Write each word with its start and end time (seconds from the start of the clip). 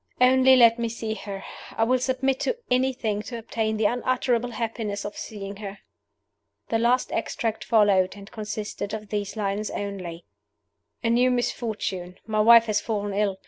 "Only 0.19 0.55
let 0.55 0.79
me 0.79 0.89
see 0.89 1.13
her! 1.13 1.43
I 1.77 1.83
will 1.83 1.99
submit 1.99 2.39
to 2.39 2.57
anything 2.71 3.21
to 3.21 3.37
obtain 3.37 3.77
the 3.77 3.85
unutterable 3.85 4.49
happiness 4.49 5.05
of 5.05 5.15
seeing 5.15 5.57
her!" 5.57 5.77
The 6.69 6.79
last 6.79 7.11
extract 7.11 7.63
followed, 7.63 8.15
and 8.15 8.31
consisted 8.31 8.95
of 8.95 9.09
these 9.09 9.35
lines 9.37 9.69
only: 9.69 10.25
"A 11.03 11.11
new 11.11 11.29
misfortune! 11.29 12.15
My 12.25 12.39
wife 12.39 12.65
has 12.65 12.81
fallen 12.81 13.13
ill. 13.13 13.37